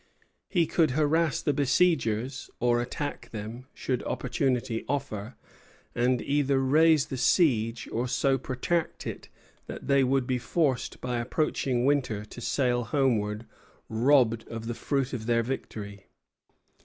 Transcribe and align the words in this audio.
He 0.49 0.65
could 0.65 0.91
harass 0.97 1.43
the 1.43 1.53
besiegers, 1.53 2.49
or 2.59 2.81
attack 2.81 3.29
them, 3.29 3.67
should 3.71 4.01
opportunity 4.05 4.83
offer, 4.89 5.35
and 5.93 6.23
either 6.23 6.57
raise 6.59 7.05
the 7.05 7.17
siege 7.17 7.87
or 7.91 8.07
so 8.07 8.39
protract 8.39 9.05
it 9.05 9.29
that 9.67 9.85
they 9.85 10.03
would 10.03 10.25
be 10.25 10.39
forced 10.39 11.01
by 11.01 11.19
approaching 11.19 11.85
winter 11.85 12.25
to 12.25 12.41
sail 12.41 12.85
homeward, 12.85 13.45
robbed 13.89 14.43
of 14.47 14.65
the 14.65 14.73
fruit 14.73 15.13
of 15.13 15.27
their 15.27 15.43
victory. 15.43 16.07